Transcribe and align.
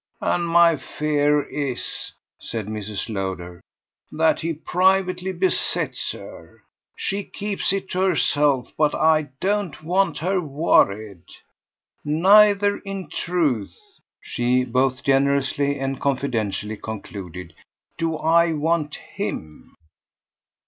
And 0.21 0.47
my 0.47 0.77
fear 0.77 1.43
is," 1.43 2.11
said 2.39 2.65
Mrs. 2.65 3.07
Lowder, 3.07 3.61
"that 4.11 4.39
he 4.39 4.51
privately 4.53 5.31
besets 5.31 6.11
her. 6.13 6.63
She 6.95 7.23
keeps 7.23 7.71
it 7.71 7.87
to 7.91 7.99
herself, 8.01 8.73
but 8.79 8.95
I 8.95 9.29
don't 9.39 9.83
want 9.83 10.17
her 10.17 10.41
worried. 10.41 11.21
Neither, 12.03 12.79
in 12.79 13.09
truth," 13.11 13.77
she 14.19 14.63
both 14.63 15.03
generously 15.03 15.77
and 15.77 16.01
confidentially 16.01 16.77
concluded, 16.77 17.53
"do 17.99 18.17
I 18.17 18.53
want 18.53 18.95
HIM." 18.95 19.75